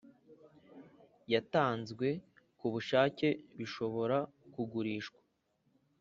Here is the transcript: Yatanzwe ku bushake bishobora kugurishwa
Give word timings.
Yatanzwe 1.33 2.07
ku 2.57 2.67
bushake 2.73 3.27
bishobora 3.57 4.17
kugurishwa 4.53 5.19